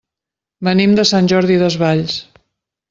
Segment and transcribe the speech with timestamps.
[0.67, 2.21] Venim de Sant Jordi Desvalls.